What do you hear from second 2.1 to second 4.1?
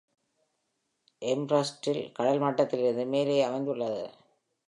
கடல் மட்டத்திலிருந்து மேலே அமைந்துள்ளது.